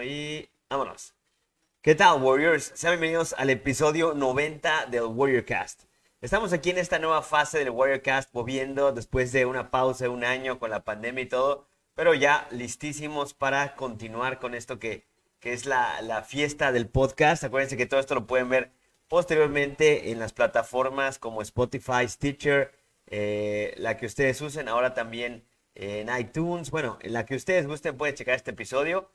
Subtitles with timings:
[0.00, 1.14] Y vámonos.
[1.82, 2.72] ¿Qué tal, Warriors?
[2.74, 5.82] Sean bienvenidos al episodio 90 del Warrior Cast.
[6.20, 10.08] Estamos aquí en esta nueva fase del Warrior Cast, moviendo después de una pausa de
[10.08, 15.04] un año con la pandemia y todo, pero ya listísimos para continuar con esto que,
[15.40, 17.44] que es la, la fiesta del podcast.
[17.44, 18.72] Acuérdense que todo esto lo pueden ver
[19.08, 22.72] posteriormente en las plataformas como Spotify, Stitcher,
[23.08, 27.96] eh, la que ustedes usen, ahora también en iTunes, bueno, en la que ustedes gusten
[27.96, 29.10] pueden checar este episodio.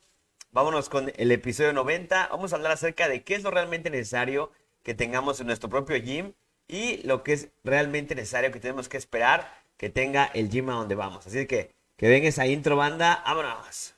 [0.50, 2.28] Vámonos con el episodio 90.
[2.30, 4.50] Vamos a hablar acerca de qué es lo realmente necesario
[4.82, 6.32] que tengamos en nuestro propio gym
[6.66, 10.74] y lo que es realmente necesario que tenemos que esperar que tenga el gym a
[10.74, 11.26] donde vamos.
[11.26, 13.97] Así que que venga esa intro banda, vámonos.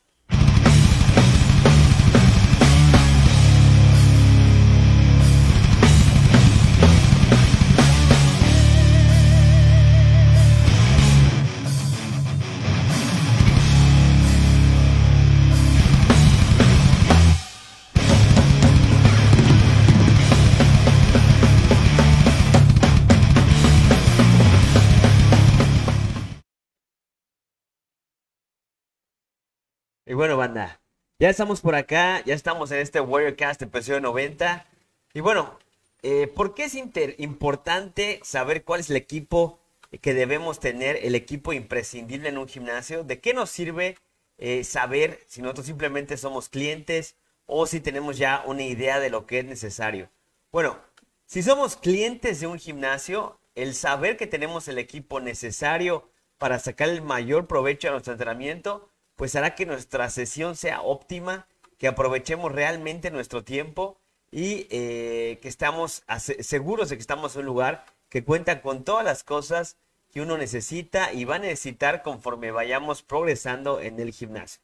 [30.20, 30.82] Bueno, banda,
[31.18, 34.66] ya estamos por acá, ya estamos en este Warriorcast episodio 90.
[35.14, 35.58] Y bueno,
[36.02, 39.60] eh, ¿por qué es importante saber cuál es el equipo
[40.02, 43.02] que debemos tener, el equipo imprescindible en un gimnasio?
[43.02, 43.96] ¿De qué nos sirve
[44.36, 49.24] eh, saber si nosotros simplemente somos clientes o si tenemos ya una idea de lo
[49.24, 50.10] que es necesario?
[50.52, 50.76] Bueno,
[51.24, 56.90] si somos clientes de un gimnasio, el saber que tenemos el equipo necesario para sacar
[56.90, 58.89] el mayor provecho a nuestro entrenamiento,
[59.20, 63.98] pues hará que nuestra sesión sea óptima, que aprovechemos realmente nuestro tiempo
[64.32, 66.04] y eh, que estamos
[66.38, 69.76] seguros de que estamos en un lugar que cuenta con todas las cosas
[70.10, 74.62] que uno necesita y va a necesitar conforme vayamos progresando en el gimnasio.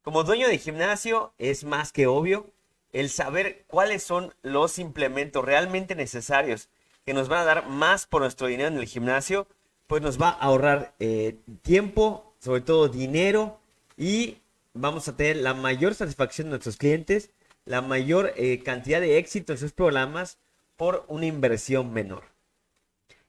[0.00, 2.46] Como dueño de gimnasio es más que obvio
[2.94, 6.70] el saber cuáles son los implementos realmente necesarios
[7.04, 9.46] que nos van a dar más por nuestro dinero en el gimnasio,
[9.86, 13.60] pues nos va a ahorrar eh, tiempo, sobre todo dinero
[13.96, 14.38] y
[14.72, 17.30] vamos a tener la mayor satisfacción de nuestros clientes,
[17.64, 20.38] la mayor eh, cantidad de éxito en sus programas
[20.76, 22.24] por una inversión menor.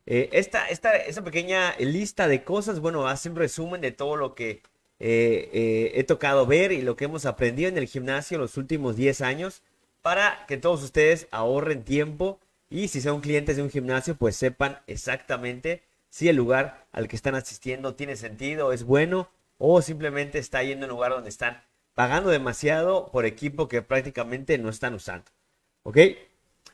[0.08, 4.62] Eh, esta, esta, pequeña lista de cosas, bueno, hace un resumen de todo lo que
[5.00, 9.22] eh, he tocado ver y lo que hemos aprendido en el gimnasio los últimos 10
[9.22, 9.62] años
[10.02, 12.40] para que todos ustedes ahorren tiempo
[12.70, 17.16] y si son clientes de un gimnasio, pues sepan exactamente si el lugar al que
[17.16, 21.64] están asistiendo tiene sentido, es bueno o simplemente está yendo a un lugar donde están
[21.94, 25.32] pagando demasiado por equipo que prácticamente no están usando.
[25.84, 25.98] ¿Ok?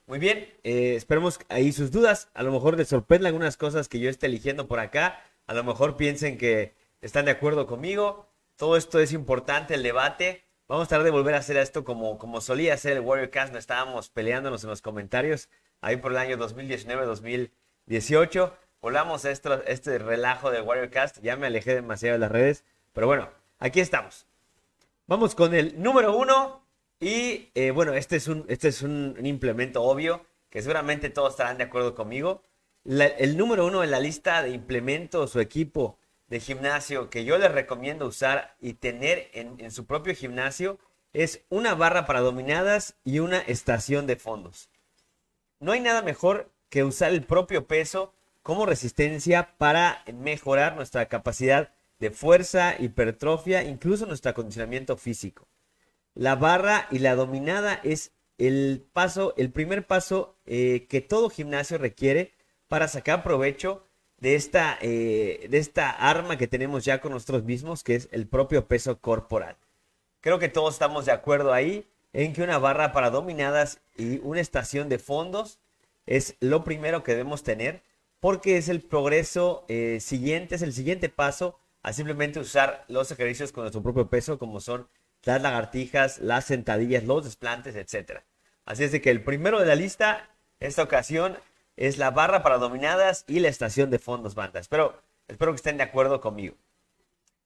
[0.07, 2.29] Muy bien, eh, esperemos ahí sus dudas.
[2.33, 5.23] A lo mejor les sorprenden algunas cosas que yo esté eligiendo por acá.
[5.47, 8.27] A lo mejor piensen que están de acuerdo conmigo.
[8.55, 10.43] Todo esto es importante, el debate.
[10.67, 13.53] Vamos a tratar de volver a hacer esto como, como solía hacer el Warrior Cast.
[13.53, 15.49] No estábamos peleándonos en los comentarios
[15.81, 18.53] ahí por el año 2019-2018.
[18.81, 21.19] Volvamos a esto, este relajo del Warrior Cast.
[21.21, 22.63] Ya me alejé demasiado de las redes.
[22.93, 24.25] Pero bueno, aquí estamos.
[25.05, 26.65] Vamos con el número uno.
[26.99, 31.59] Y eh, bueno, este es, un, este es un, implemento obvio que seguramente todos estarán
[31.59, 32.41] de acuerdo conmigo.
[32.83, 37.51] el número uno en la lista de implementos o equipo de gimnasio que yo les
[37.51, 40.79] recomiendo usar y tener en, en su propio gimnasio
[41.13, 44.69] es una barra para dominadas y una estación de fondos.
[45.59, 48.13] No hay nada mejor que usar el propio peso
[48.43, 55.47] como resistencia para mejorar nuestra capacidad de fuerza, hipertrofia, incluso nuestro acondicionamiento físico.
[56.15, 61.77] La barra y la dominada es el paso, el primer paso eh, que todo gimnasio
[61.77, 62.33] requiere
[62.67, 63.85] para sacar provecho
[64.17, 68.27] de esta, eh, de esta arma que tenemos ya con nosotros mismos, que es el
[68.27, 69.57] propio peso corporal.
[70.21, 74.41] Creo que todos estamos de acuerdo ahí en que una barra para dominadas y una
[74.41, 75.59] estación de fondos
[76.05, 77.83] es lo primero que debemos tener
[78.21, 83.51] porque es el progreso eh, siguiente, es el siguiente paso a simplemente usar los ejercicios
[83.51, 84.87] con nuestro propio peso, como son
[85.23, 88.21] las lagartijas, las sentadillas, los desplantes, etc.
[88.63, 90.29] Así es que el primero de la lista,
[90.59, 91.37] esta ocasión,
[91.75, 94.59] es la barra para dominadas y la estación de fondos banda.
[94.59, 96.55] Espero, espero que estén de acuerdo conmigo.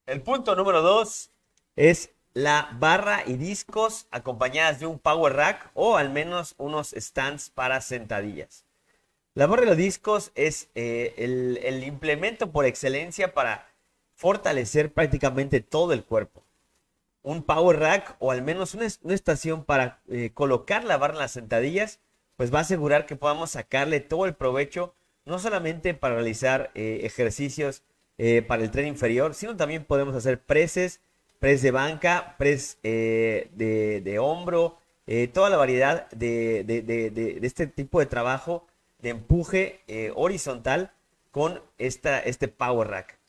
[0.05, 1.31] El punto número dos
[1.77, 7.49] es la barra y discos acompañadas de un power rack o al menos unos stands
[7.49, 8.64] para sentadillas.
[9.35, 13.67] La barra y los discos es eh, el, implemento por excelencia para
[14.13, 16.41] fortalecer prácticamente todo el cuerpo.
[17.21, 21.31] Un power rack o al menos una, estación para eh, colocar la barra en las
[21.31, 21.99] sentadillas,
[22.37, 24.95] pues va a asegurar que podamos sacarle todo el provecho,
[25.25, 27.83] no solamente para realizar eh, ejercicios
[28.47, 31.01] para el tren inferior, sino también podemos hacer preses
[31.39, 34.77] press de banca, press de, hombro,
[35.33, 38.65] toda la variedad de, este tipo de trabajo
[39.05, 40.91] de empuje eh, horizontal
[41.29, 43.19] con esta, este Power Rack.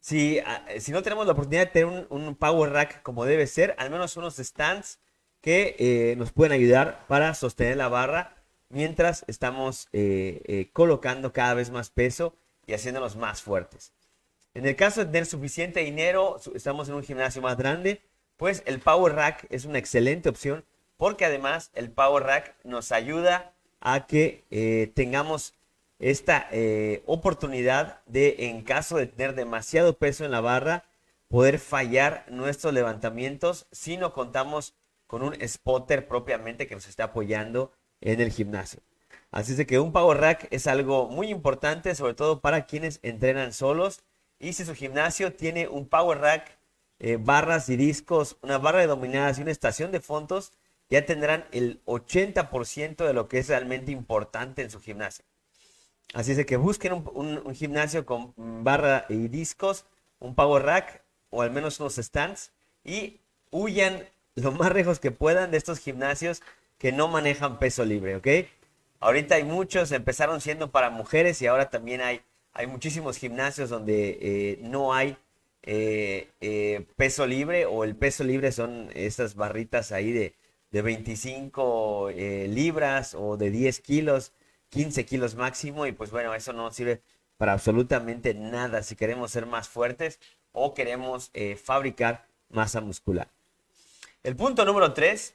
[0.00, 3.74] Si, ah, si, no tenemos la oportunidad de tener un, Power Rack como debe ser,
[3.76, 4.98] al menos unos stands
[5.42, 8.34] que nos pueden ayudar para sostener la barra
[8.70, 9.88] mientras estamos
[10.72, 12.34] colocando cada vez más peso
[12.66, 13.92] y haciéndonos más fuertes.
[14.54, 18.02] En el caso de tener suficiente dinero, estamos en un gimnasio más grande,
[18.36, 20.64] pues el Power Rack es una excelente opción
[20.96, 25.54] porque además el Power Rack nos ayuda a que eh, tengamos
[25.98, 30.84] esta eh, oportunidad de, en caso de tener demasiado peso en la barra,
[31.28, 34.74] poder fallar nuestros levantamientos si no contamos
[35.06, 38.80] con un spotter propiamente que nos esté apoyando en el gimnasio.
[39.30, 43.52] Así es que un Power Rack es algo muy importante, sobre todo para quienes entrenan
[43.52, 44.02] solos
[44.40, 46.58] y si su gimnasio tiene un power rack,
[46.98, 50.52] eh, barras y discos, una barra de dominadas y una estación de fondos,
[50.90, 55.24] ya tendrán el 80% de lo que es realmente importante en su gimnasio.
[56.12, 59.86] Así es que busquen un, gimnasio con barra y discos,
[60.18, 62.50] un power rack o al menos unos stands
[62.84, 63.20] y
[63.50, 64.04] huyan
[64.34, 66.42] lo más lejos que puedan de estos gimnasios
[66.78, 68.28] que no manejan peso libre, ¿ok?
[68.98, 72.22] Ahorita hay muchos, empezaron siendo para mujeres y ahora también hay
[72.52, 75.16] hay muchísimos gimnasios donde eh, no hay
[75.62, 80.34] eh, eh, peso libre o el peso libre son estas barritas ahí de,
[80.70, 82.10] de 25
[82.48, 84.32] libras o de 10 kilos,
[84.70, 87.02] 15 kilos máximo y pues bueno, eso no sirve
[87.36, 90.20] para absolutamente nada si queremos ser más fuertes
[90.52, 91.30] o queremos
[91.62, 93.28] fabricar masa muscular.
[94.22, 95.34] El punto número 3,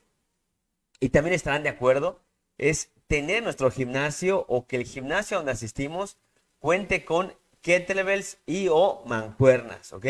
[0.99, 2.19] y también estarán de acuerdo,
[2.57, 6.17] es tener nuestro gimnasio o que el gimnasio donde asistimos
[6.59, 10.05] cuente con kettlebells y o mancuernas, ¿ok?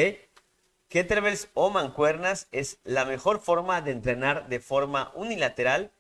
[0.96, 5.92] Kettlebells o mancuernas es la mejor forma de entrenar de forma unilateral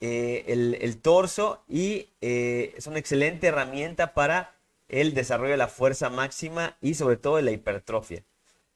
[0.00, 0.44] eh,
[0.80, 4.54] el, torso y eh, es una excelente herramienta para
[4.88, 8.24] el desarrollo de la fuerza máxima y sobre todo de la hipertrofia.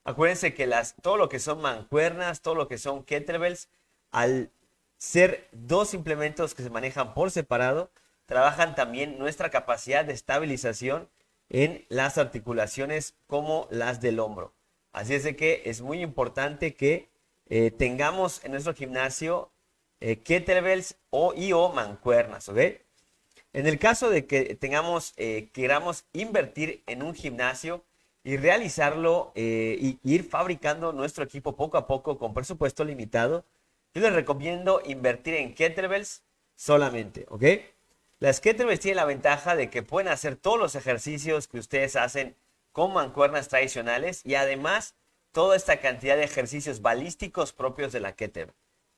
[0.04, 3.70] Acuérdense que las, todo lo que son mancuernas, todo lo que son kettlebells,
[4.10, 4.50] al
[4.98, 7.90] ser dos implementos que se manejan por separado,
[8.26, 11.08] trabajan también nuestra capacidad de estabilización
[11.48, 14.52] en las articulaciones como las del hombro.
[14.94, 17.10] Así es de que es muy importante que
[17.50, 19.50] eh, tengamos en nuestro gimnasio
[20.00, 22.58] eh, kettlebells o o mancuernas, ¿ok?
[23.52, 27.84] En el caso de que tengamos, eh, queramos invertir en un gimnasio
[28.22, 33.44] y realizarlo y ir fabricando nuestro equipo poco a poco con presupuesto limitado,
[33.92, 36.22] yo les recomiendo invertir en kettlebells
[36.54, 37.44] solamente, ¿ok?
[38.20, 42.36] Las kettlebells tienen la ventaja de que pueden hacer todos los ejercicios que ustedes hacen
[42.74, 44.96] con mancuernas tradicionales y además
[45.30, 48.52] toda esta cantidad de ejercicios balísticos propios de la kettlebell.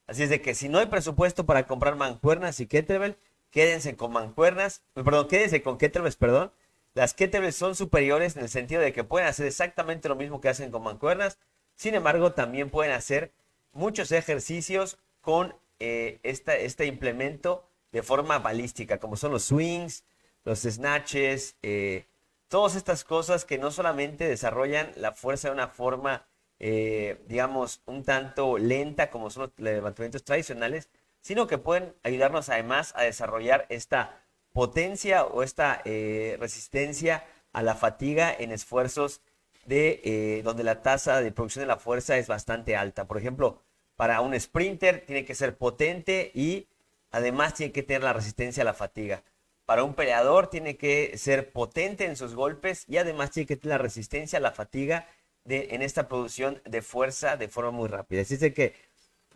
[0.07, 3.19] Así es de que si no hay presupuesto para comprar mancuernas y kettlebell,
[3.51, 6.53] quédense con mancuernas, perdón, quédense con kettlebells, perdón.
[6.95, 10.49] Las kettlebells son superiores en el sentido de que pueden hacer exactamente lo mismo que
[10.49, 11.39] hacen con mancuernas.
[11.75, 13.35] Sin embargo, también pueden hacer
[13.73, 20.03] muchos ejercicios con eh, este implemento de forma balística, como son los swings,
[20.45, 22.07] los snatches, eh,
[22.49, 26.27] todas estas cosas que no solamente desarrollan la fuerza de una forma,
[26.59, 30.89] eh, digamos, un tanto lenta como son los levantamientos tradicionales,
[31.21, 37.75] sino que pueden ayudarnos además a desarrollar esta potencia o esta eh, resistencia a la
[37.75, 39.21] fatiga en esfuerzos
[39.67, 43.07] de donde la tasa de producción de la fuerza es bastante alta.
[43.09, 43.63] Por ejemplo,
[43.97, 46.69] para un sprinter tiene que ser potente y
[47.17, 49.23] Además, tiene que tener la resistencia a la fatiga.
[49.67, 53.77] Para un peleador tiene que ser potente en sus golpes y además tiene que tener
[53.77, 55.09] la resistencia la fatiga
[55.45, 58.23] de, en esta producción de fuerza de forma muy rápida.
[58.23, 58.75] Así que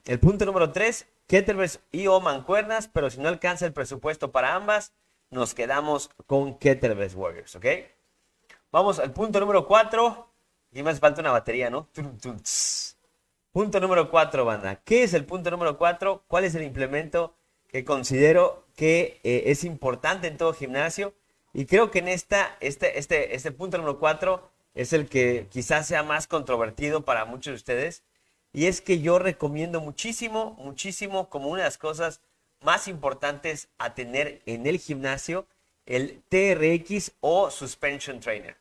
[0.06, 4.54] el punto número 3, kettlebells y o mancuernas, pero si no alcanza el presupuesto para
[4.54, 4.92] ambas,
[5.30, 7.66] nos quedamos con kettlebells warriors, ¿ok?
[8.72, 10.26] Vamos al punto número 4.
[10.72, 11.88] Y me hace falta una batería, ¿no?
[13.52, 14.76] Punto número 4, banda.
[14.76, 16.22] ¿Qué es el punto número 4?
[16.28, 17.34] ¿Cuál es el implemento
[17.66, 21.12] que considero que eh, es importante en todo gimnasio.
[21.52, 25.86] Y creo que en esta, este, este, este punto número 4 es el que quizás
[25.86, 28.02] sea más controvertido para muchos de ustedes.
[28.54, 32.22] Y es que yo recomiendo muchísimo, muchísimo como una de las cosas
[32.62, 35.46] más importantes a tener en el gimnasio,
[35.84, 38.56] el TRX o Suspension Trainer.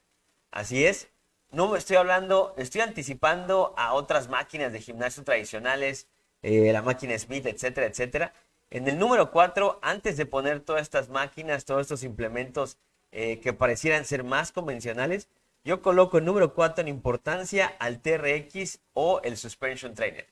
[0.52, 1.08] Así es,
[1.50, 6.08] no me estoy hablando, estoy anticipando a otras máquinas de gimnasio tradicionales,
[6.42, 8.34] eh, la máquina Smith, etcétera, etcétera.
[8.72, 12.78] En el número 4, antes de poner todas estas máquinas, todos estos implementos
[13.12, 15.28] eh, que parecieran ser más convencionales,
[15.64, 20.28] yo coloco el número 4 en importancia al TRX o el Suspension Trainer.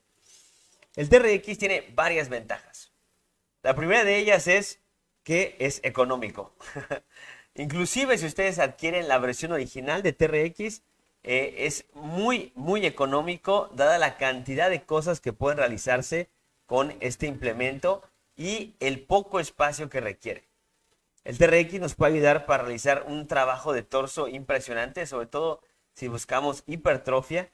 [0.95, 2.91] El TRX tiene varias ventajas.
[3.63, 4.79] La primera de ellas es
[5.23, 6.53] que es económico.
[7.55, 10.83] Inclusive si ustedes adquieren la versión original de TRX,
[11.23, 16.29] eh, es muy, muy económico dada la cantidad de cosas que pueden realizarse
[16.67, 18.03] con este implemento
[18.37, 20.47] y el poco espacio que requiere.
[21.25, 25.61] El TRX nos puede ayudar para realizar un trabajo de torso impresionante, sobre todo
[25.93, 27.51] si buscamos hipertrofia.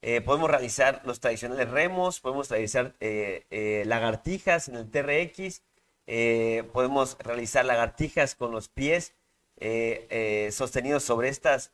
[0.00, 5.62] Eh, podemos realizar los tradicionales remos, podemos realizar eh, eh, lagartijas en el TRX,
[6.72, 9.14] podemos realizar lagartijas con los pies
[10.50, 11.70] sostenidos sobre estas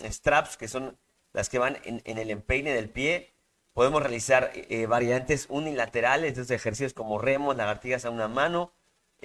[0.00, 0.96] straps que son
[1.34, 3.30] las que van en, en el empeine del pie.
[3.72, 4.52] Podemos realizar
[4.88, 8.72] variantes unilaterales estos ejercicios como remos, lagartijas a una mano,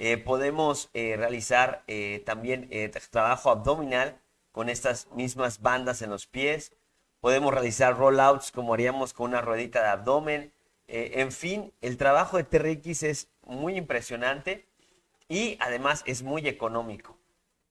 [0.00, 2.70] eh, podemos eh, realizar eh, también
[3.10, 4.20] trabajo abdominal
[4.52, 6.72] con estas mismas bandas en los pies.
[7.20, 10.52] Podemos realizar rollouts como haríamos con una ruedita de abdomen.
[10.86, 14.68] en fin, el trabajo de TRX es muy impresionante
[15.28, 17.18] y además es muy económico.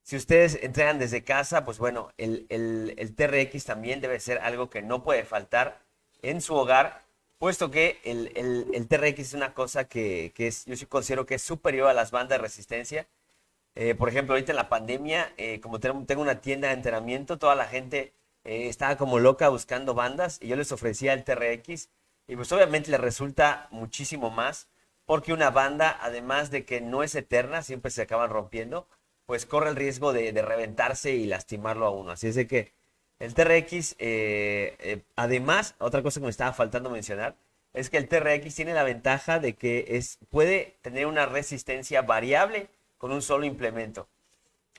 [0.03, 5.03] Si ustedes entrenan desde casa, pues bueno, el TRX también debe ser algo que no
[5.03, 5.87] puede faltar
[6.22, 7.08] en su hogar
[7.38, 8.32] puesto que el,
[8.74, 12.12] el, TRX es una cosa que, es, yo sí considero que es superior a las
[12.12, 13.08] bandas de resistencia.
[13.76, 17.56] Eh, por ejemplo, ahorita en la pandemia, eh, como tengo una tienda de entrenamiento, toda
[17.56, 21.90] la gente eh, estaba como loca buscando bandas y yo les ofrecía el TRX
[22.28, 24.68] y pues obviamente les resulta muchísimo más
[25.06, 28.88] porque una banda, además de que no es eterna, siempre se acaban rompiendo,
[29.26, 32.12] pues corre el riesgo de, de reventarse y lastimarlo a uno.
[32.12, 32.74] Así es de que
[33.20, 37.36] el TRX, eh, eh, además, otra cosa que me estaba faltando mencionar,
[37.74, 42.70] es que el TRX tiene la ventaja de que es, puede tener una resistencia variable
[42.98, 44.08] con un solo implemento.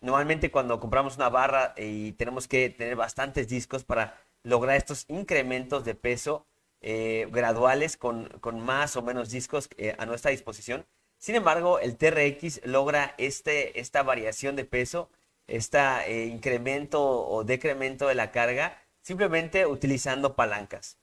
[0.00, 5.84] Normalmente cuando compramos una barra y tenemos que tener bastantes discos para lograr estos incrementos
[5.84, 6.46] de peso
[6.80, 9.68] eh, graduales con, con, más o menos discos
[9.98, 10.86] a nuestra disposición.
[11.18, 15.10] Sin embargo, el TRX logra este, esta variación de peso
[15.48, 20.98] este incremento o decremento de la carga simplemente utilizando palancas.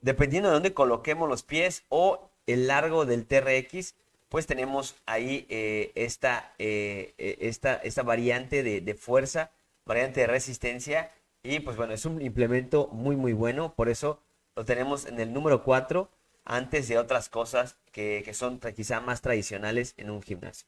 [0.00, 3.94] Dependiendo de dónde coloquemos los pies o el largo del TRX,
[4.28, 9.50] pues tenemos ahí eh, esta, esta, esta, variante de, de, fuerza,
[9.84, 11.10] variante de resistencia.
[11.42, 14.20] Y pues bueno, es un implemento muy muy bueno, por eso
[14.54, 16.08] lo tenemos en el número 4
[16.44, 20.66] antes de otras cosas que, que son quizá más tradicionales en un gimnasio.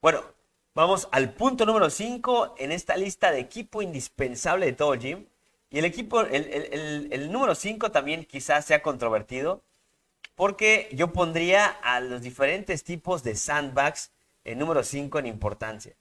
[0.00, 0.22] Bueno,
[0.74, 5.26] Vamos al punto número 5 en esta lista de equipo indispensable de todo gym.
[5.68, 9.62] Y el equipo, el, número 5 también quizás sea controvertido,
[10.34, 14.12] porque yo pondría a los diferentes tipos de sandbags
[14.44, 15.94] en número 5 en importancia.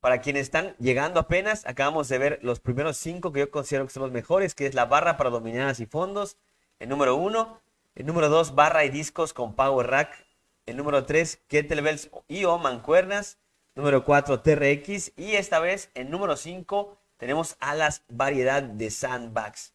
[0.00, 3.92] Para quienes están llegando apenas, acabamos de ver los primeros 5 que yo considero que
[3.92, 6.36] son los mejores, que es la barra para dominadas y fondos,
[6.80, 7.60] el número 1,
[7.94, 10.26] el número 2, barra y discos con power rack,
[10.66, 13.38] el número 3, kettlebells y o mancuernas,
[13.74, 19.74] número 4 TRX y esta vez en número 5 tenemos a las variedad de sandbags.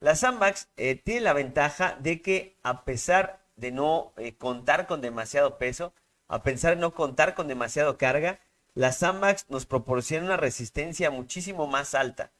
[0.00, 5.00] Las sandbags eh, tienen la ventaja de que a pesar de no eh, contar con
[5.00, 5.92] demasiado peso,
[6.28, 8.40] a pesar de no contar con demasiado carga,
[8.74, 12.30] las sandbags nos proporcionan una resistencia muchísimo más alta,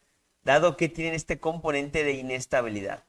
[0.43, 3.05] dado que tienen este componente de inestabilidad.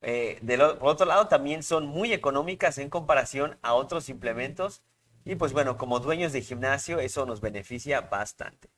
[0.00, 0.40] Eh,
[0.80, 4.82] por otro lado, también son muy económicas en comparación a otros implementos
[5.24, 8.68] y pues bueno, como dueños de gimnasio, eso nos beneficia bastante.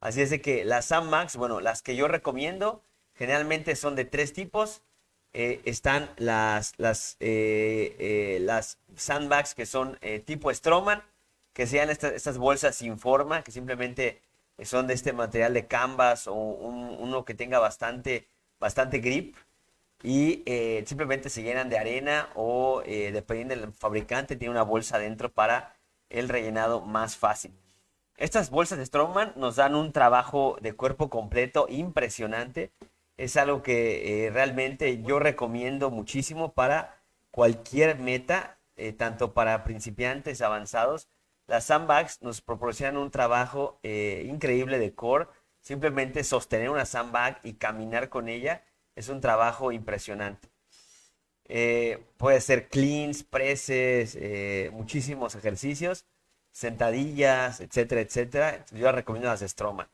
[0.00, 2.82] Así es de que las Sandmax, bueno, las que yo recomiendo,
[3.16, 4.82] generalmente son de tres tipos.
[5.32, 11.02] Eh, están las, las, eh, eh, las sandbags que son tipo Stroman,
[11.52, 14.22] que sean estas bolsas sin forma, que simplemente
[14.62, 19.36] son de este material de canvas o uno que tenga bastante, bastante grip
[20.02, 20.42] y
[20.86, 25.75] simplemente se llenan de arena o dependiendo del fabricante tiene una bolsa dentro para
[26.10, 27.54] el rellenado más fácil.
[28.16, 32.72] Estas bolsas de Strongman nos dan un trabajo de cuerpo completo impresionante.
[33.18, 40.40] Es algo que eh, realmente yo recomiendo muchísimo para cualquier meta, eh, tanto para principiantes
[40.40, 41.08] avanzados.
[41.46, 45.28] Las sandbags nos proporcionan un trabajo eh, increíble de core.
[45.60, 50.48] Simplemente sostener una sandbag y caminar con ella es un trabajo impresionante.
[51.48, 56.04] Eh, puede ser cleans, presses, eh, muchísimos ejercicios,
[56.52, 58.64] sentadillas, etcétera, etcétera.
[58.72, 59.88] Yo recomiendo las Stroma.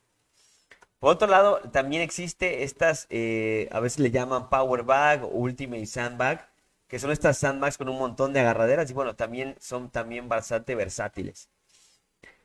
[0.98, 6.48] Por otro lado, también existe estas, eh, a veces le llaman Power Bag Ultimate Sandbag,
[6.88, 10.74] que son estas sandbags con un montón de agarraderas y bueno, también son también bastante
[10.74, 11.48] versátiles.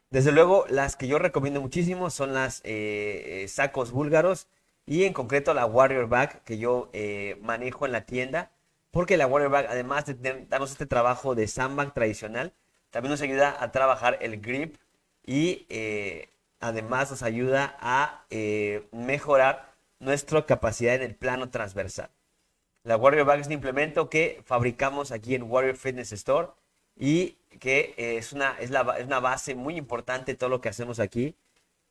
[0.10, 2.64] Desde luego, las que yo recomiendo muchísimo son las
[3.48, 4.48] sacos búlgaros
[4.86, 6.90] y en concreto la Warrior Bag que yo
[7.42, 8.52] manejo en la tienda,
[8.98, 12.52] porque la Warrior Bag, además de darnos este trabajo de sandbag tradicional,
[12.90, 14.76] también nos ayuda a trabajar el grip
[15.24, 15.68] y
[16.60, 18.26] además nos ayuda a
[18.92, 22.10] mejorar nuestra capacidad en el plano transversal.
[22.82, 26.48] La Warrior Bag es un implemento que fabricamos aquí en Warrior Fitness Store
[27.00, 31.36] y que es, una, es, una base muy importante de todo lo que hacemos aquí.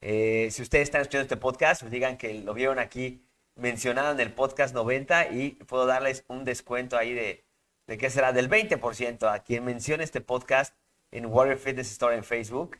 [0.00, 3.22] Eh, si ustedes están escuchando este podcast, pues digan que lo vieron aquí
[3.56, 7.44] mencionado en el podcast 90 y puedo darles un descuento ahí de,
[7.86, 10.74] de qué será del 20% a quien mencione este podcast
[11.10, 12.78] en Warrior Fitness Store en Facebook.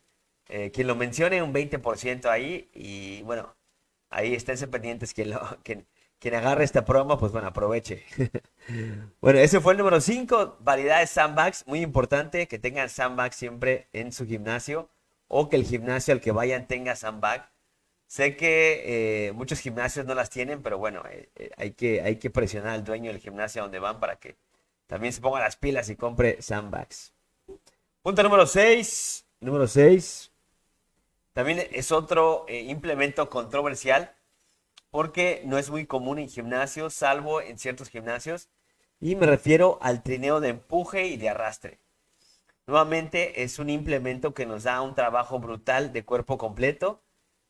[0.49, 2.71] Eh, quien lo mencione, un 20% ahí.
[2.73, 3.57] Y bueno,
[4.11, 5.87] ahí esténse pendientes quien, lo, quien,
[6.19, 8.05] quien agarre esta promo, pues bueno, aproveche.
[9.21, 11.67] bueno, ese fue el número 5, variedades sandbags.
[11.67, 14.89] Muy importante que tengan sandbags siempre en su gimnasio
[15.29, 17.51] o que el gimnasio al que vayan tenga sandbag.
[18.07, 22.17] Sé que eh, muchos gimnasios no las tienen, pero bueno, eh, eh, hay, que, hay
[22.17, 24.37] que presionar al dueño del gimnasio donde van para que
[24.87, 27.13] también se ponga las pilas y compre sandbags.
[28.03, 29.27] Punto número 6.
[29.41, 30.31] Número 6.
[31.33, 34.15] También es otro implemento controversial
[34.91, 38.49] porque no es muy común en gimnasios, salvo en ciertos gimnasios.
[39.01, 41.81] Y me refiero al trineo de empuje y de arrastre.
[42.67, 47.03] Nuevamente es un implemento que nos da un trabajo brutal de cuerpo completo,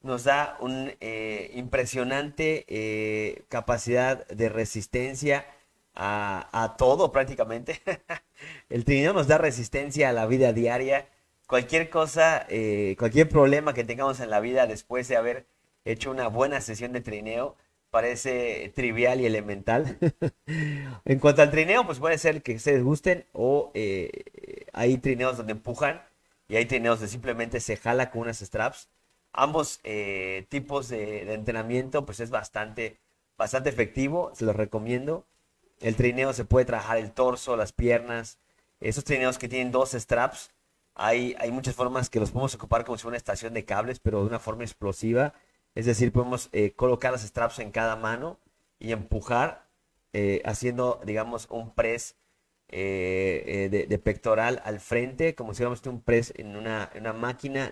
[0.06, 5.46] nos da una eh, impresionante eh, capacidad de resistencia
[5.94, 7.80] a, todo prácticamente.
[8.68, 11.08] El trineo nos da resistencia a la vida diaria.
[11.46, 15.46] Cualquier cosa, eh, cualquier problema que tengamos en la vida después de haber
[15.84, 17.56] hecho una buena sesión de trineo.
[17.90, 19.98] Parece trivial y elemental.
[21.04, 23.72] en cuanto al trineo, pues puede ser que ustedes gusten o
[24.72, 26.02] hay trineos donde empujan
[26.48, 28.88] y hay trineos donde simplemente se jala con unas straps.
[29.36, 32.98] Ambos eh, tipos de, entrenamiento pues es bastante,
[33.36, 35.26] bastante efectivo, se los recomiendo.
[35.80, 38.38] El trineo se puede trabajar el torso, las piernas.
[38.80, 40.50] Esos trineos que tienen dos straps,
[40.94, 44.00] hay, hay muchas formas que los podemos ocupar como si fuera una estación de cables,
[44.00, 45.34] pero de una forma explosiva
[45.76, 48.40] es decir, podemos eh, colocar las straps en cada mano
[48.78, 49.68] y empujar
[50.14, 52.16] eh, haciendo, digamos, un press
[52.68, 57.70] de, pectoral al frente, como si fuéramos un press en una, máquina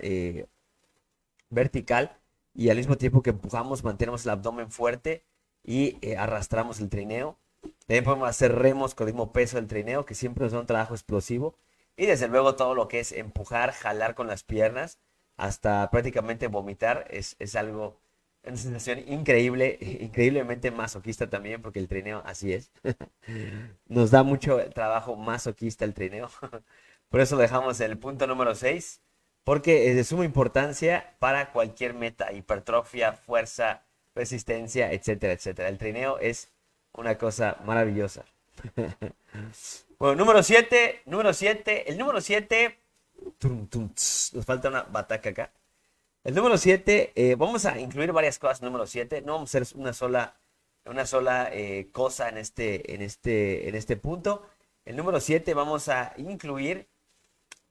[1.55, 2.19] vertical
[2.55, 5.25] y al mismo tiempo que empujamos mantenemos el abdomen fuerte
[5.65, 7.39] y arrastramos el trineo.
[7.87, 10.67] También podemos hacer remos con el mismo peso del trineo, que siempre nos da un
[10.67, 11.57] trabajo explosivo.
[11.97, 14.99] Y desde luego todo lo que es empujar, jalar con las piernas
[15.37, 17.97] hasta prácticamente vomitar es, es algo,
[18.45, 22.71] una sensación increíble, increíblemente masoquista también, porque el trineo así es.
[23.87, 26.31] Nos da mucho trabajo masoquista el trineo.
[27.09, 29.01] Por eso dejamos el punto número 6,
[29.45, 33.83] porque es de suma importancia para cualquier meta, hipertrofia, fuerza,
[34.15, 35.69] resistencia, etcétera, etcétera.
[35.69, 36.49] El trineo es
[36.93, 38.25] una cosa maravillosa.
[39.99, 42.79] bueno, número 7, número 7, el número 7
[43.43, 45.53] nos falta una bataca acá.
[46.25, 48.63] El número 7, eh, vamos a incluir varias cosas.
[48.63, 50.37] Número 7, no vamos a hacer una sola,
[50.87, 54.47] una sola eh, cosa en este, en, este, en este punto.
[54.87, 56.89] El número 7, vamos a incluir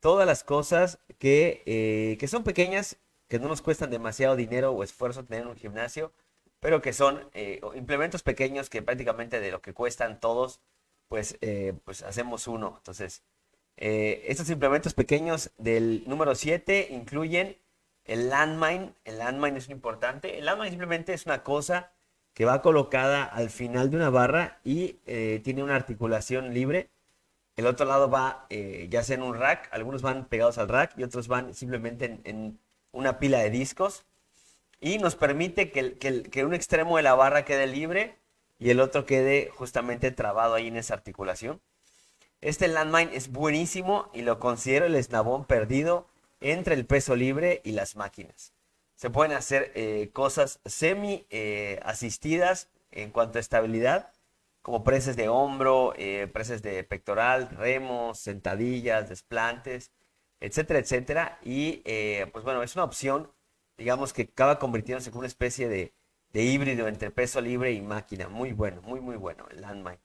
[0.03, 4.83] todas las cosas que, eh, que son pequeñas, que no nos cuestan demasiado dinero o
[4.83, 6.13] esfuerzo tener un gimnasio,
[6.59, 7.29] pero que son
[7.75, 10.61] implementos pequeños que prácticamente de lo que cuestan todos,
[11.09, 11.37] pues,
[11.83, 12.75] pues hacemos uno.
[12.77, 13.23] Entonces,
[13.77, 17.57] eh, estos implementos pequeños del número 7 incluyen
[18.05, 18.93] el landmine.
[19.03, 20.37] El landmine es importante.
[20.37, 21.91] El landmine simplemente es una cosa
[22.33, 26.89] que va colocada al final de una barra y eh, tiene una articulación libre.
[27.55, 30.93] El otro lado va eh, ya sea en un rack, algunos van pegados al rack
[30.97, 32.59] y otros van simplemente en,
[32.91, 34.05] una pila de discos.
[34.79, 38.17] Y nos permite que, un extremo de la barra quede libre
[38.59, 41.61] y el otro quede justamente trabado ahí en esa articulación.
[42.41, 46.07] Este landmine es buenísimo y lo considero el eslabón perdido
[46.41, 48.51] entre el peso libre y las máquinas.
[48.95, 54.11] Se pueden hacer eh, cosas semi eh, asistidas en cuanto a estabilidad,
[54.63, 59.91] como preses de hombro, eh, preses de pectoral, remos, sentadillas, desplantes,
[60.39, 61.39] etcétera, etcétera.
[61.43, 61.83] Y
[62.31, 63.31] pues bueno, es una opción,
[63.77, 65.93] digamos que acaba convirtiéndose en una especie de,
[66.33, 68.27] híbrido entre peso libre y máquina.
[68.29, 69.99] Muy bueno, muy, muy bueno el landmine.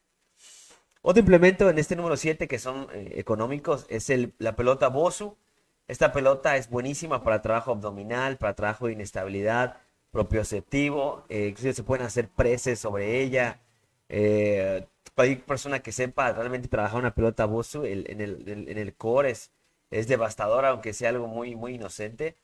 [1.02, 5.38] Otro implemento en este número 7 que son eh, económicos es el, la pelota Bosu.
[5.86, 9.78] Esta pelota es buenísima para trabajo abdominal, para trabajo de inestabilidad,
[10.10, 11.24] propioceptivo.
[11.28, 13.60] Eh, incluso se pueden hacer preses sobre ella.
[14.08, 19.30] Eh, cualquier persona que sepa realmente trabajar una pelota Bosu en, el, en el core
[19.30, 19.52] es,
[19.90, 22.36] es devastadora, aunque sea algo muy, muy inocente.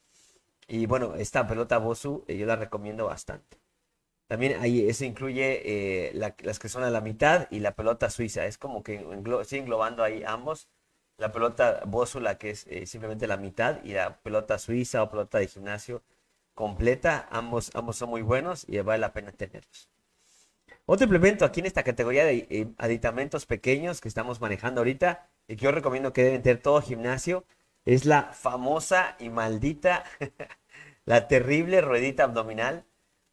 [0.68, 3.58] Y bueno, esta pelota Bosu eh, yo la recomiendo bastante.
[4.28, 8.46] También ahí eso incluye eh, las que son a la mitad y la pelota suiza.
[8.46, 10.68] Es como que englo englobando ahí ambos.
[11.18, 15.10] La pelota Bosu, la que es eh, simplemente la mitad, y la pelota suiza o
[15.10, 16.02] pelota de gimnasio
[16.54, 17.28] completa.
[17.30, 19.90] Ambos, ambos son muy buenos y vale la pena tenerlos.
[20.86, 25.64] Otro implemento aquí en esta categoría de aditamentos pequeños que estamos manejando ahorita y que
[25.64, 27.46] yo recomiendo que deben tener todo gimnasio
[27.84, 30.04] es la famosa y maldita,
[31.06, 32.86] la terrible ruedita abdominal.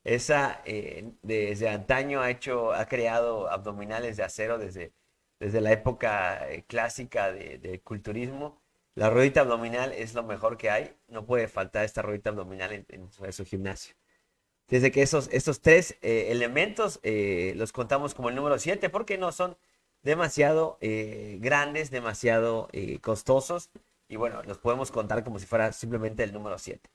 [0.04, 4.94] Esa eh, desde antaño ha hecho, ha creado abdominales de acero desde,
[5.40, 8.62] desde la época eh, clásica del culturismo.
[8.96, 10.96] La ruedita abdominal es lo mejor que hay.
[11.08, 13.96] No puede faltar esta ruedita abdominal en, su gimnasio.
[14.72, 19.32] Desde que esos, estos tres eh, elementos los contamos como el número 7 porque no
[19.32, 19.56] son
[20.02, 22.68] demasiado grandes, demasiado
[23.02, 23.70] costosos
[24.08, 26.90] y bueno, los podemos contar como si fuera simplemente el número 7.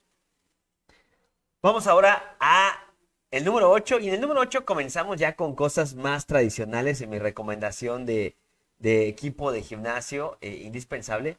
[1.63, 2.87] Vamos ahora a
[3.31, 3.99] el número 8.
[3.99, 8.35] Y en el número 8 comenzamos ya con cosas más tradicionales en mi recomendación de,
[8.79, 11.37] equipo de gimnasio eh, indispensable.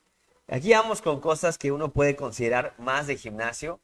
[0.48, 3.80] Aquí vamos con cosas que uno puede considerar más de gimnasio.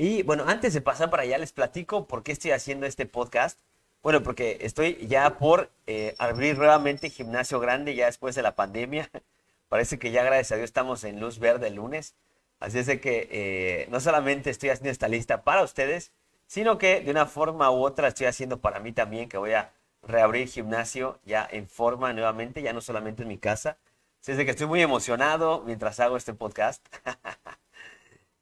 [0.00, 3.58] Y bueno, antes de pasar para allá, les platico por qué estoy haciendo este podcast.
[4.00, 9.10] Bueno, porque estoy ya por eh, abrir nuevamente gimnasio grande ya después de la pandemia.
[9.68, 12.14] Parece que ya, gracias a Dios, estamos en luz verde el lunes.
[12.60, 16.12] Así es de que eh, no solamente estoy haciendo esta lista para ustedes,
[16.46, 19.72] sino que de una forma u otra estoy haciendo para mí también, que voy a
[20.04, 23.78] reabrir gimnasio ya en forma nuevamente, ya no solamente en mi casa.
[24.22, 26.86] Así es de que estoy muy emocionado mientras hago este podcast.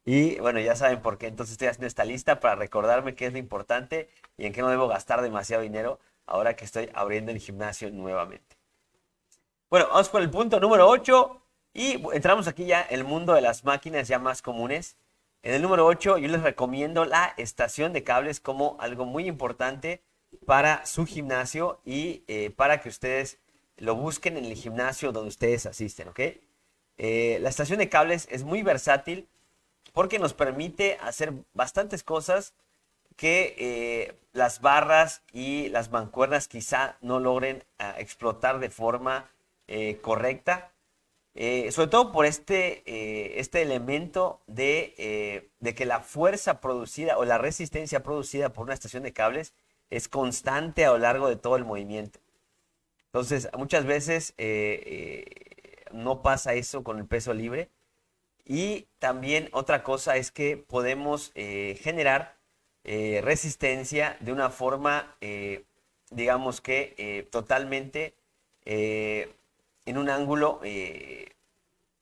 [0.09, 3.33] y bueno, ya saben por qué entonces estoy haciendo esta lista para recordarme qué es
[3.33, 7.41] lo importante y en qué no debo gastar demasiado dinero ahora que estoy abriendo el
[7.41, 8.57] gimnasio nuevamente.
[9.69, 11.43] Bueno, vamos con el punto número 8
[11.75, 14.97] y entramos aquí ya en el mundo de las máquinas ya más comunes.
[15.43, 20.05] En el número 8 yo les recomiendo la estación de cables como algo muy importante
[20.47, 23.39] para su gimnasio y eh, para que ustedes
[23.77, 26.21] lo busquen en el gimnasio donde ustedes asisten, ¿ok?
[26.99, 29.29] Eh, la estación de cables es muy versátil
[29.97, 32.53] porque nos permite hacer bastantes cosas
[33.17, 39.31] que eh, las barras y las mancuernas quizá no logren ah, explotar de forma
[39.69, 40.71] eh, correcta,
[41.35, 47.39] eh, sobre todo por este, este elemento de, de, que la fuerza producida o la
[47.39, 49.55] resistencia producida por una estación de cables
[49.89, 52.21] es constante a lo largo de todo el movimiento.
[53.07, 54.35] Entonces, muchas veces
[55.91, 57.71] no pasa eso con el peso libre.
[58.47, 62.37] Y también otra cosa es que podemos generar
[62.85, 65.17] resistencia de una forma,
[66.11, 68.15] digamos que totalmente
[69.87, 71.33] en un ángulo eh,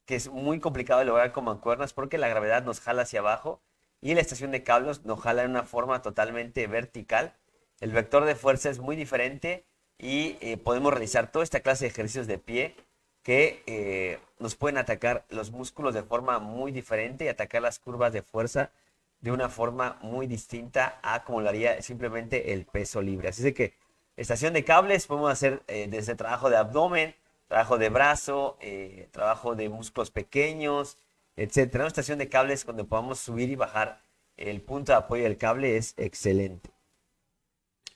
[0.07, 3.62] que es muy complicado de lograr con mancuernas porque la gravedad nos jala hacia abajo
[4.00, 7.35] y la estación de cables nos jala en una forma totalmente vertical.
[7.80, 9.64] El vector de fuerza es muy diferente
[9.98, 12.74] y eh, podemos realizar toda esta clase de ejercicios de pie
[13.25, 18.13] que eh, nos pueden atacar los músculos de forma muy diferente y atacar las curvas
[18.13, 18.71] de fuerza
[19.21, 23.29] de una forma muy distinta a como lo haría simplemente el peso libre.
[23.29, 23.75] Así que
[24.17, 27.17] estación de cables podemos hacer desde trabajo de abdomen,
[27.49, 30.99] trabajo de brazo, eh, trabajo de músculos pequeños,
[31.37, 31.85] etcétera.
[31.85, 34.01] Una estación de cables donde podamos subir y bajar
[34.37, 36.71] el punto de apoyo del cable es excelente.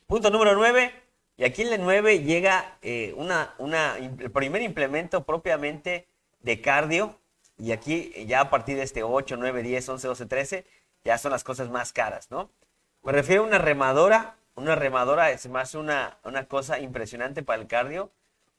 [0.07, 1.08] Punto número 9.
[1.39, 6.07] Y aquí en el 9 llega eh, una, una, el primer implemento propiamente
[6.43, 7.17] de cardio.
[7.57, 10.67] Y aquí ya a partir de este 8, 9, 10, 11, 12, 13,
[11.05, 12.51] ya son las cosas más caras, ¿no?
[13.03, 14.35] Me refiero a una remadora.
[14.57, 18.11] Una remadora es más una, una cosa impresionante para el cardio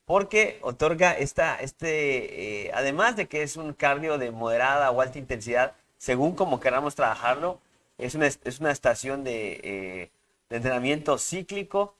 [0.10, 5.20] porque otorga esta, este, eh, además de que es un cardio de moderada o alta
[5.20, 7.60] intensidad, según como queramos trabajarlo,
[8.00, 10.10] es una, es una estación de, eh,
[10.50, 11.94] entrenamiento cíclico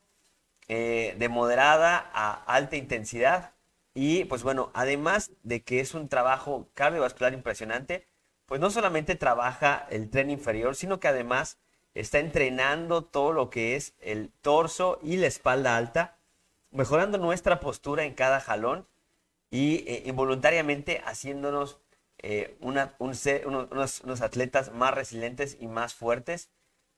[0.72, 3.54] eh, de moderada a alta intensidad.
[3.96, 8.06] Y pues bueno, además de que es un trabajo cardiovascular impresionante,
[8.46, 11.58] pues no solamente trabaja el tren inferior, sino que además
[11.96, 16.20] está entrenando todo lo que es el torso y la espalda alta
[16.70, 18.88] mejorando nuestra postura en cada jalón
[19.50, 21.80] y eh, involuntariamente haciéndonos
[22.20, 26.52] eh, unos, atletas más resilientes y más fuertes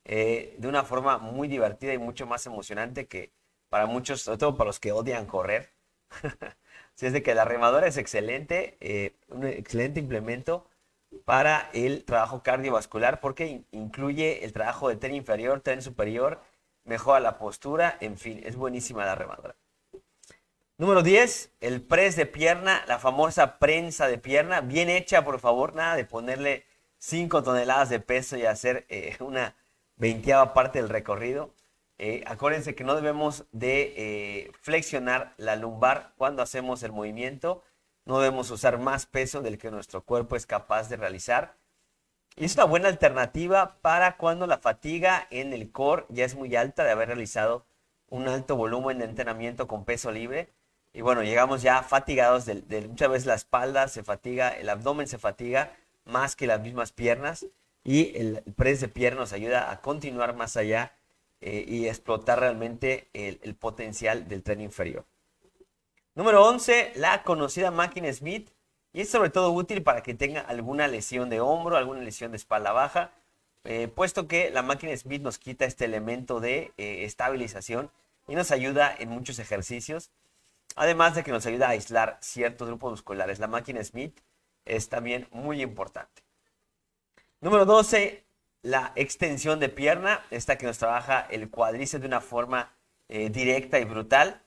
[0.03, 3.31] de una forma muy divertida y mucho más emocionante que
[3.71, 5.71] para muchos, sobre todo para los que odian correr.
[6.93, 10.67] Así es de que la remadora es excelente, un excelente implemento
[11.23, 16.41] para el trabajo cardiovascular porque incluye el trabajo de tren inferior, tren superior,
[16.83, 19.55] mejora la postura, en fin, es buenísima la remadora.
[20.77, 25.75] Número 10, el press de pierna, la famosa prensa de pierna, bien hecha, por favor,
[25.75, 26.65] nada de ponerle
[26.97, 29.55] 5 toneladas de peso y hacer eh, una
[29.95, 31.53] veinteava parte del recorrido.
[32.03, 37.63] Eh, acuérdense que no debemos de eh, flexionar la lumbar cuando hacemos el movimiento.
[38.05, 41.53] No debemos usar más peso del que nuestro cuerpo es capaz de realizar.
[42.37, 46.83] Es una buena alternativa para cuando la fatiga en el core ya es muy alta
[46.83, 47.67] de haber realizado
[48.09, 50.49] un alto volumen de entrenamiento con peso libre.
[50.93, 52.47] Y bueno, llegamos ya fatigados,
[52.89, 57.45] muchas veces la espalda se fatiga, el abdomen se fatiga más que las mismas piernas.
[57.83, 60.93] Y el, press de pierna nos ayuda a continuar más allá
[61.41, 65.05] eh, y explotar realmente el, potencial del tren inferior.
[66.13, 68.51] Número 11, la conocida máquina Smith.
[68.93, 72.37] Y es sobre todo útil para que tenga alguna lesión de hombro, alguna lesión de
[72.37, 73.11] espalda baja,
[73.63, 77.89] eh, puesto que la máquina Smith nos quita este elemento de eh, estabilización
[78.27, 80.11] y nos ayuda en muchos ejercicios.
[80.75, 83.39] Además de que nos ayuda a aislar ciertos grupos musculares.
[83.39, 84.19] La máquina Smith
[84.65, 86.21] es también muy importante.
[87.39, 88.23] Número 12,
[88.61, 90.21] la extensión de pierna.
[90.31, 92.73] Esta que nos trabaja el cuádriceps de una forma
[93.09, 94.41] eh, directa y brutal.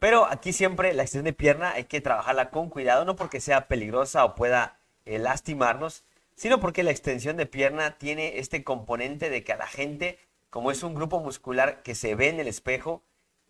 [0.00, 3.68] Pero aquí siempre la extensión de pierna hay que trabajarla con cuidado, no porque sea
[3.68, 9.44] peligrosa o pueda eh, lastimarnos, sino porque la extensión de pierna tiene este componente de
[9.44, 13.02] que a la gente, como es un grupo muscular que se ve en el espejo,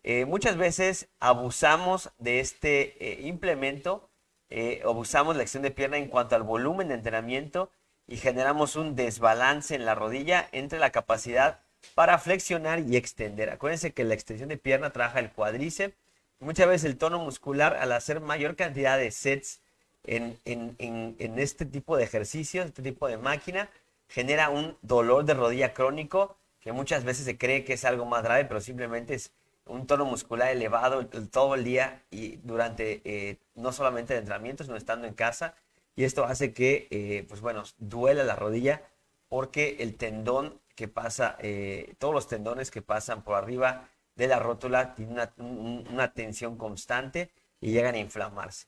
[0.03, 4.09] eh, muchas veces abusamos de este eh, implemento,
[4.83, 7.71] abusamos la extensión de pierna en cuanto al volumen de entrenamiento
[8.11, 11.59] y generamos un desbalance en la rodilla entre la capacidad
[11.95, 13.49] para flexionar y extender.
[13.49, 15.95] Acuérdense que la extensión de pierna trabaja el cuádriceps.
[16.39, 19.61] Muchas veces el tono muscular, al hacer mayor cantidad de sets
[20.03, 23.69] en, en este tipo de ejercicios, este tipo de máquina,
[24.09, 28.23] genera un dolor de rodilla crónico que muchas veces se cree que es algo más
[28.23, 29.31] grave, pero simplemente es
[29.65, 34.75] un tono muscular elevado todo el día y durante eh, no solamente el entrenamiento, sino
[34.75, 35.55] estando en casa.
[35.95, 38.89] Y esto hace que, eh, pues bueno, duela la rodilla
[39.27, 44.39] porque el tendón que pasa, eh, todos los tendones que pasan por arriba de la
[44.39, 48.67] rótula tienen una, tensión constante y llegan a inflamarse.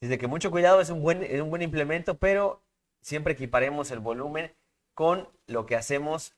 [0.00, 2.62] Desde que mucho cuidado es un buen, es un buen implemento, pero
[3.00, 4.54] siempre equiparemos el volumen
[4.94, 6.34] con lo que hacemos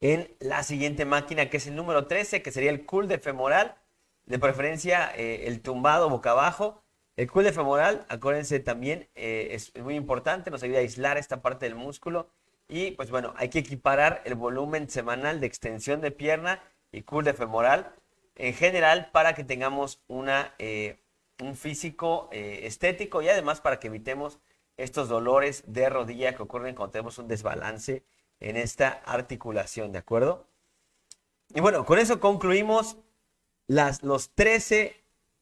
[0.00, 3.76] en la siguiente máquina, que es el número 13, que sería el cool de femoral,
[4.24, 6.84] de preferencia eh, el tumbado boca abajo.
[7.18, 11.66] El cool femoral, acuérdense también, eh, es, muy importante, nos ayuda a aislar esta parte
[11.66, 12.28] del músculo.
[12.68, 17.24] Y pues bueno, hay que equiparar el volumen semanal de extensión de pierna y cool
[17.34, 17.92] femoral
[18.36, 21.00] en general para que tengamos una, eh,
[21.40, 24.38] un físico estético y además para que evitemos
[24.76, 28.04] estos dolores de rodilla que ocurren cuando tenemos un desbalance
[28.38, 30.46] en esta articulación, ¿de acuerdo?
[31.52, 32.96] Y bueno, con eso concluimos
[33.66, 34.94] las, los 13,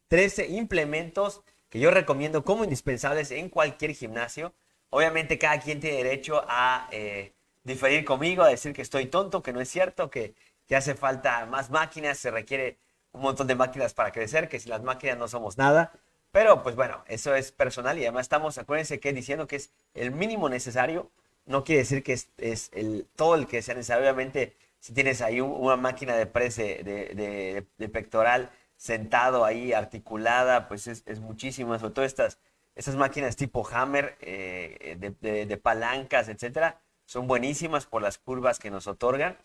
[0.09, 1.43] 13 implementos
[1.77, 4.55] que yo recomiendo como indispensables en cualquier gimnasio.
[4.89, 7.35] Obviamente cada quien tiene derecho a eh,
[7.65, 10.35] diferir conmigo, a decir que estoy tonto, que no es cierto, que,
[10.67, 12.79] que hace falta más máquinas, se requiere
[13.13, 15.93] un montón de máquinas para crecer, que si las máquinas no somos nada.
[16.33, 20.13] Pero pues bueno, eso es personal y además estamos, acuérdense que diciendo que es el
[20.13, 21.11] mínimo necesario
[21.45, 24.03] no quiere decir que es, el, todo el que sea necesario.
[24.03, 31.21] Obviamente, si tienes ahí una máquina de press de, pectoral sentado ahí, articulada, pues es,
[31.21, 31.79] muchísimo.
[31.79, 32.39] Sobre todo estas,
[32.75, 38.87] estas máquinas tipo Hammer, eh, de, palancas, etcétera, son buenísimas por las curvas que nos
[38.87, 39.39] otorgan,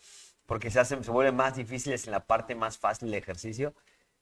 [0.45, 3.73] porque se, hacen, se vuelven más difíciles en la parte más fácil del ejercicio.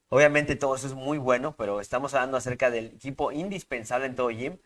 [0.08, 4.30] Obviamente todo eso es muy bueno, pero estamos hablando acerca del equipo indispensable en todo
[4.30, 4.58] gym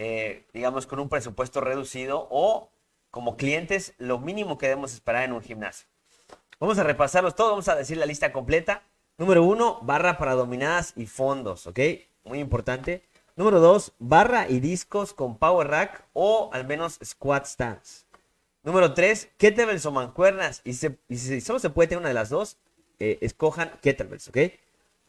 [0.00, 2.70] eh, digamos, con un presupuesto reducido o
[3.10, 5.88] como clientes lo mínimo que debemos esperar en un gimnasio.
[6.60, 8.82] Vamos a repasarlos todos, vamos a decir la lista completa.
[9.18, 11.80] Número uno, barra para dominadas y fondos, ¿ok?
[12.24, 13.02] Muy importante.
[13.36, 18.06] Número dos, barra y discos con power rack o al menos squat stands.
[18.62, 20.62] Número tres, kettlebells o mancuernas.
[20.64, 22.58] Y, si solo se puede tener una de las dos,
[22.98, 24.38] eh, escojan kettlebells, ¿ok?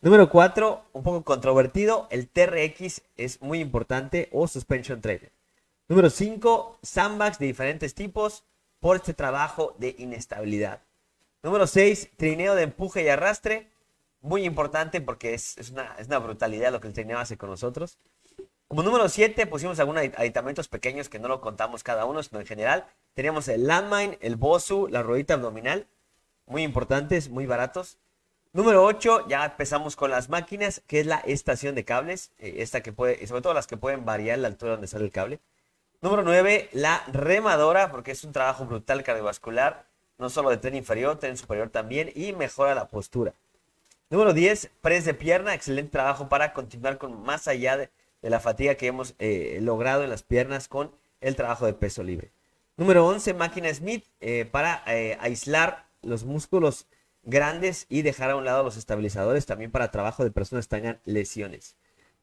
[0.01, 5.33] Número 4, un poco controvertido, el TRX es muy importante o Suspension Trainer.
[5.89, 8.45] Número 5, sandbags de diferentes tipos
[8.79, 10.81] por este trabajo de inestabilidad.
[11.43, 13.67] Número 6, trineo de empuje y arrastre,
[14.21, 17.97] muy importante porque es, una, es una brutalidad lo que el trineo hace con nosotros.
[18.67, 22.45] Como número 7 pusimos algunos aditamentos pequeños que no lo contamos cada uno, sino en
[22.45, 22.85] general.
[23.15, 25.87] Tenemos el landmine, el bosu, la ruedita abdominal,
[26.45, 27.97] muy importantes, muy baratos.
[28.51, 32.81] Número 8, ya empezamos con las máquinas, que es la estación de cables, eh, esta
[32.81, 35.39] que puede, sobre todo las que pueden variar la altura donde sale el cable.
[36.01, 39.85] Número 9, la remadora, porque es un trabajo brutal cardiovascular,
[40.17, 43.33] no solo de tren inferior, tren superior también, y mejora la postura.
[44.11, 47.91] Número 10, press de pierna, excelente trabajo para continuar con más allá de,
[48.23, 50.91] la fatiga que hemos eh, logrado en las piernas con
[51.21, 52.31] el trabajo de peso libre.
[52.75, 56.87] Número 11, máquina Smith eh, para eh, aislar los músculos
[57.21, 60.99] grandes y dejar a un lado los estabilizadores también para trabajo de personas que tengan
[61.05, 61.75] lesiones.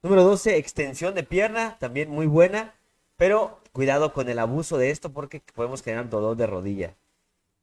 [0.02, 2.74] Número 12, extensión de pierna, también muy buena,
[3.16, 6.96] pero cuidado con el abuso de esto porque podemos generar dolor de rodilla.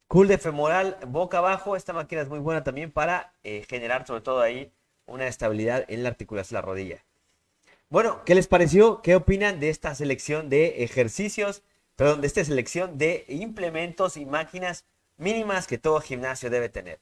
[0.08, 4.20] Cool de femoral, boca abajo, esta máquina es muy buena también para eh, generar sobre
[4.20, 4.70] todo ahí
[5.06, 7.04] una estabilidad en la articulación de la rodilla.
[7.88, 9.02] Bueno, ¿qué les pareció?
[9.02, 11.62] ¿Qué opinan de esta selección de ejercicios?
[11.96, 14.84] Perdón, de esta selección de implementos y máquinas
[15.16, 17.00] mínimas que todo gimnasio debe tener.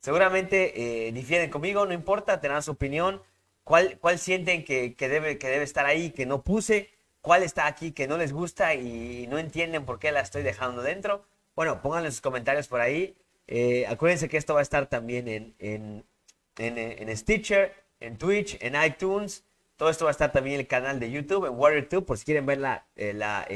[0.00, 3.22] Seguramente eh, difieren conmigo, no importa, tendrán su opinión.
[3.64, 6.90] ¿Cuál, cuál sienten que, debe, que debe estar ahí, que no puse?
[7.20, 10.82] ¿Cuál está aquí que no les gusta y no entienden por qué la estoy dejando
[10.82, 11.24] dentro?
[11.56, 13.16] Bueno, pónganlo en sus comentarios por ahí.
[13.46, 16.04] Eh, acuérdense que esto va a estar también en, en,
[16.58, 19.44] en, Stitcher, en Twitch, en iTunes.
[19.76, 22.26] Todo esto va a estar también en el canal de YouTube, en WarriorTube, por si
[22.26, 23.48] quieren ver la, eh, la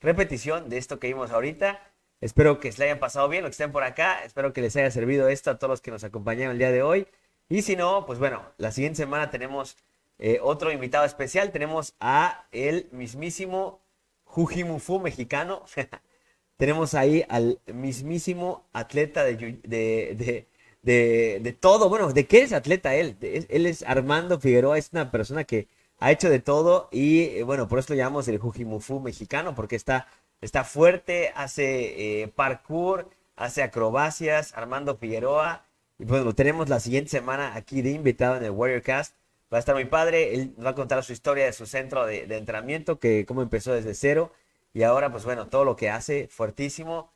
[0.00, 1.80] repetición de esto que vimos ahorita.
[2.20, 4.22] Espero que se le hayan pasado bien, los que estén por acá.
[4.24, 6.82] Espero que les haya servido esto a todos los que nos acompañaron el día de
[6.82, 7.08] hoy.
[7.48, 9.76] Y si no, pues bueno, la siguiente semana tenemos
[10.18, 11.50] eh, otro invitado especial.
[11.50, 13.80] Tenemos a el mismísimo
[14.24, 15.64] Jujimufu mexicano.
[16.56, 20.46] tenemos ahí al mismísimo atleta de, de,
[20.82, 21.88] de, de, todo.
[21.88, 23.16] Bueno, ¿de qué es atleta él?
[23.20, 27.68] él es Armando Figueroa, es una persona que ha hecho de todo y eh, bueno,
[27.68, 30.08] por eso lo llamamos el Jujimufu mexicano, porque está
[30.42, 35.64] Está fuerte, hace eh, parkour, hace acrobacias, Armando Figueroa.
[36.00, 39.14] Y pues lo tenemos la siguiente semana aquí de invitado en el Warrior Cast.
[39.52, 42.24] Va a estar muy padre, él va a contar su historia de su centro de,
[42.36, 44.32] entrenamiento, que cómo empezó desde cero.
[44.74, 47.10] Y ahora, pues bueno, todo lo que hace, fuertísimo,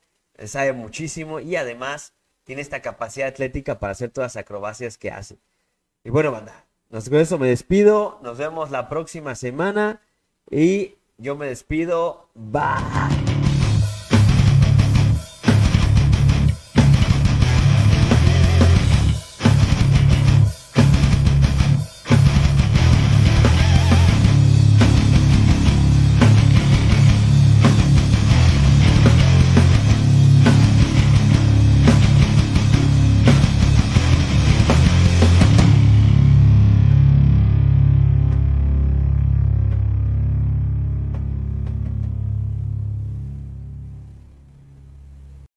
[0.45, 2.13] sabe muchísimo y además
[2.45, 5.39] tiene esta capacidad atlética para hacer todas las acrobacias que hace.
[6.05, 8.19] Y bueno, banda, con eso me despido.
[8.23, 10.01] Nos vemos la próxima semana
[10.51, 12.29] y yo me despido.
[12.35, 13.26] Bye.